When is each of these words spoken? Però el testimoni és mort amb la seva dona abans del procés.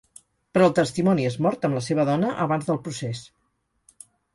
Però 0.55 0.69
el 0.69 0.73
testimoni 0.79 1.29
és 1.33 1.37
mort 1.47 1.69
amb 1.69 1.79
la 1.81 1.85
seva 1.91 2.09
dona 2.13 2.35
abans 2.49 2.69
del 2.73 2.85
procés. 2.89 3.27